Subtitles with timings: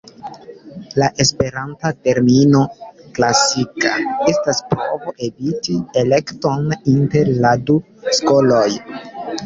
[1.01, 2.63] La esperanta termino
[3.19, 3.93] "klasika"
[4.33, 7.81] estas provo eviti elekton inter la du
[8.23, 8.69] skoloj.